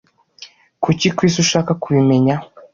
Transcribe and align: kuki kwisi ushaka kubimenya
kuki 0.83 1.07
kwisi 1.15 1.37
ushaka 1.45 1.71
kubimenya 1.81 2.35